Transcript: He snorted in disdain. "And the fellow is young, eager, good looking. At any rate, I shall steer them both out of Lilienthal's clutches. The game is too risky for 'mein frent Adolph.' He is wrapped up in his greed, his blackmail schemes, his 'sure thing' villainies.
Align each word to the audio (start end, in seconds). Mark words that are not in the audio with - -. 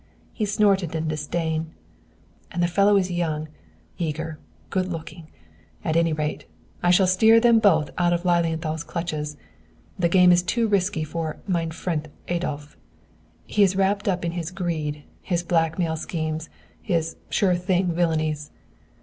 He 0.33 0.45
snorted 0.45 0.95
in 0.95 1.07
disdain. 1.07 1.75
"And 2.51 2.63
the 2.63 2.67
fellow 2.67 2.97
is 2.97 3.11
young, 3.11 3.49
eager, 3.99 4.39
good 4.71 4.87
looking. 4.87 5.27
At 5.85 5.95
any 5.95 6.11
rate, 6.11 6.45
I 6.81 6.89
shall 6.89 7.05
steer 7.05 7.39
them 7.39 7.59
both 7.59 7.91
out 7.99 8.11
of 8.11 8.25
Lilienthal's 8.25 8.83
clutches. 8.83 9.37
The 9.99 10.09
game 10.09 10.31
is 10.31 10.41
too 10.41 10.67
risky 10.67 11.03
for 11.03 11.37
'mein 11.45 11.69
frent 11.69 12.07
Adolph.' 12.29 12.75
He 13.45 13.61
is 13.61 13.75
wrapped 13.75 14.07
up 14.07 14.25
in 14.25 14.31
his 14.31 14.49
greed, 14.49 15.03
his 15.21 15.43
blackmail 15.43 15.95
schemes, 15.95 16.49
his 16.81 17.15
'sure 17.29 17.53
thing' 17.53 17.93
villainies. 17.93 18.49